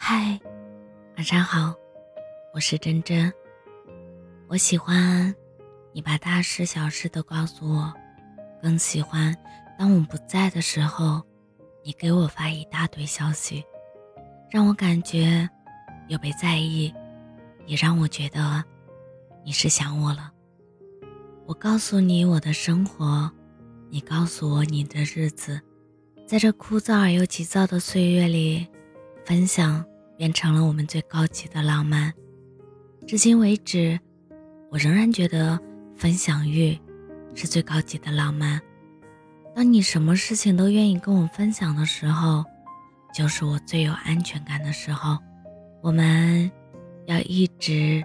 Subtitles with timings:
[0.00, 0.38] 嗨，
[1.16, 1.74] 晚上好，
[2.54, 3.30] 我是真真。
[4.46, 5.34] 我喜欢
[5.92, 7.92] 你把大事小事都告诉我，
[8.62, 9.36] 更喜欢
[9.76, 11.20] 当我不在的时候，
[11.84, 13.62] 你给我发一大堆消息，
[14.48, 15.46] 让我感觉
[16.06, 16.94] 有被在意，
[17.66, 18.64] 也让我觉得
[19.44, 20.32] 你是想我了。
[21.44, 23.30] 我告诉你我的生活，
[23.90, 25.60] 你告诉我你的日子，
[26.24, 28.66] 在这枯燥而又急躁的岁月里，
[29.28, 29.84] 分享。
[30.18, 32.12] 变成了我们最高级的浪漫。
[33.06, 33.96] 至今为止，
[34.68, 35.56] 我仍然觉得
[35.94, 36.76] 分享欲
[37.36, 38.60] 是最高级的浪漫。
[39.54, 42.44] 当你什么事情都愿意跟我分享的时候，
[43.14, 45.16] 就是我最有安全感的时候。
[45.80, 46.50] 我们
[47.06, 48.04] 要一直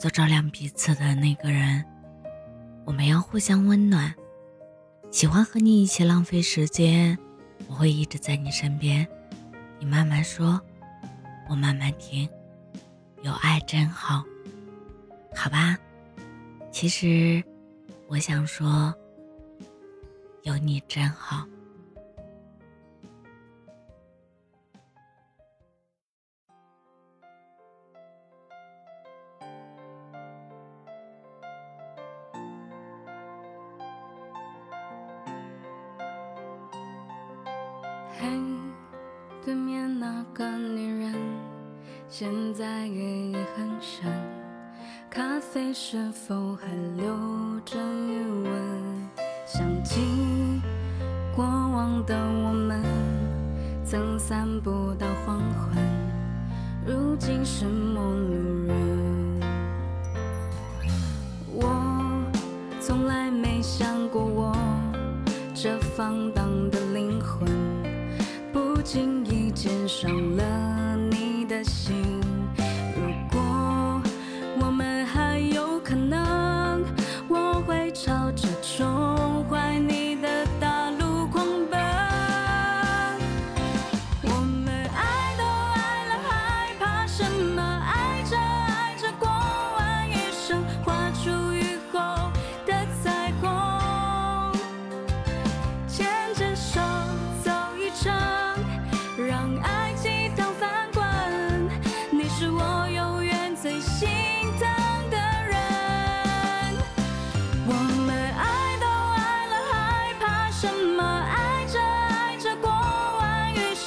[0.00, 1.84] 做照亮彼此的那个人，
[2.84, 4.12] 我们要互相温暖。
[5.12, 7.16] 喜欢和你一起浪费时间，
[7.68, 9.06] 我会一直在你身边。
[9.82, 10.60] 你慢慢说。
[11.48, 12.28] 我慢慢听，
[13.22, 14.24] 有爱真好，
[15.34, 15.76] 好吧。
[16.70, 17.42] 其实
[18.06, 18.94] 我想说，
[20.44, 21.44] 有你真好。
[39.44, 41.14] 对面那个女人。
[42.08, 44.08] 现在夜已很深，
[45.10, 47.76] 咖啡是否还留着
[48.06, 48.52] 余温？
[49.44, 50.00] 想起
[51.34, 52.84] 过往的我们，
[53.84, 55.82] 曾散步到黄昏，
[56.86, 59.40] 如今是陌路人。
[61.52, 62.24] 我
[62.80, 64.56] 从来没想过，我
[65.52, 67.48] 这放荡的灵魂，
[68.82, 70.41] 不经意间伤了。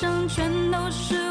[0.00, 1.29] 生全都是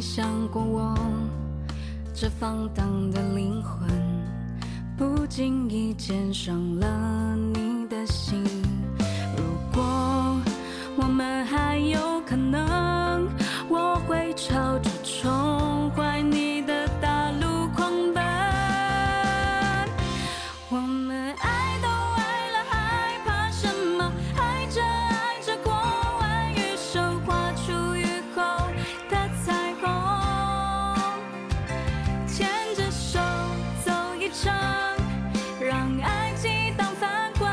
[0.00, 0.96] 想过我
[2.14, 3.88] 这放荡的灵魂，
[4.96, 6.86] 不经意间伤了
[34.32, 34.54] 伤，
[35.60, 37.48] 让爱激荡翻滚，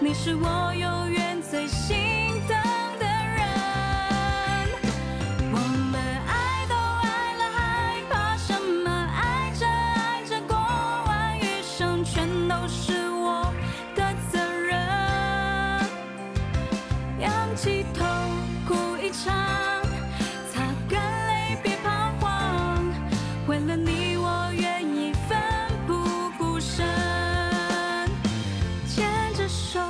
[0.00, 1.98] 你是我永远最心
[2.46, 2.56] 疼
[2.98, 3.42] 的人。
[5.52, 5.58] 我
[5.90, 8.90] 们爱都爱了，还怕什么？
[8.90, 13.52] 爱着爱着，过完余生全都是我
[13.94, 14.78] 的责任。
[17.18, 18.04] 仰起头，
[18.66, 19.32] 哭一场。
[20.52, 22.84] 擦干泪别彷徨，
[23.46, 25.11] 为了你我愿意
[26.62, 26.86] 身
[28.86, 29.80] 牵着手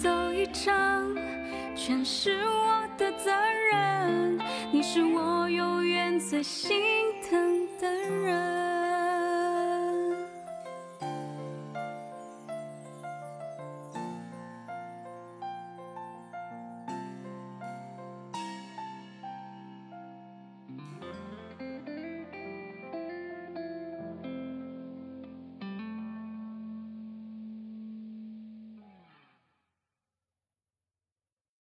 [0.00, 1.16] 走一程
[1.74, 3.32] 全是我的责
[3.72, 4.38] 任
[4.70, 7.01] 你是我永远最心